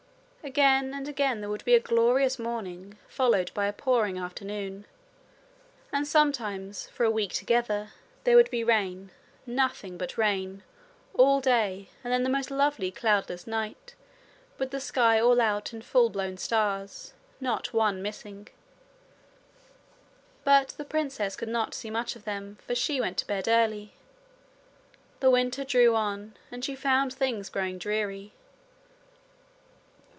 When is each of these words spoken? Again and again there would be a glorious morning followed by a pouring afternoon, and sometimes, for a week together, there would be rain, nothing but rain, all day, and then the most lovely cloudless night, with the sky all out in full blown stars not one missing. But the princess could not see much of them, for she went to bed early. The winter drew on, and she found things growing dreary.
Again 0.43 0.91
and 0.95 1.07
again 1.07 1.39
there 1.39 1.51
would 1.51 1.63
be 1.65 1.75
a 1.75 1.79
glorious 1.79 2.39
morning 2.39 2.97
followed 3.07 3.51
by 3.53 3.67
a 3.67 3.71
pouring 3.73 4.17
afternoon, 4.17 4.85
and 5.93 6.07
sometimes, 6.07 6.87
for 6.87 7.03
a 7.03 7.11
week 7.11 7.31
together, 7.31 7.91
there 8.23 8.35
would 8.35 8.49
be 8.49 8.63
rain, 8.63 9.11
nothing 9.45 9.99
but 9.99 10.17
rain, 10.17 10.63
all 11.13 11.41
day, 11.41 11.89
and 12.03 12.11
then 12.11 12.23
the 12.23 12.29
most 12.29 12.49
lovely 12.49 12.89
cloudless 12.89 13.45
night, 13.45 13.93
with 14.57 14.71
the 14.71 14.79
sky 14.79 15.19
all 15.19 15.39
out 15.39 15.73
in 15.73 15.81
full 15.83 16.09
blown 16.09 16.37
stars 16.37 17.13
not 17.39 17.71
one 17.71 18.01
missing. 18.01 18.47
But 20.43 20.69
the 20.69 20.85
princess 20.85 21.35
could 21.35 21.49
not 21.49 21.75
see 21.75 21.91
much 21.91 22.15
of 22.15 22.23
them, 22.25 22.57
for 22.65 22.73
she 22.73 22.99
went 22.99 23.19
to 23.19 23.27
bed 23.27 23.47
early. 23.47 23.93
The 25.19 25.29
winter 25.29 25.63
drew 25.63 25.95
on, 25.95 26.35
and 26.49 26.65
she 26.65 26.75
found 26.75 27.13
things 27.13 27.47
growing 27.47 27.77
dreary. 27.77 28.33